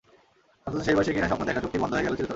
অথচ 0.67 0.81
সেই 0.85 0.95
বয়সেই 0.95 1.13
কিনা 1.13 1.27
স্বপ্ন 1.27 1.43
দেখা 1.45 1.61
চোখটি 1.61 1.77
বন্ধ 1.79 1.93
হয়ে 1.93 2.03
গেল 2.03 2.13
চিরতরে। 2.15 2.29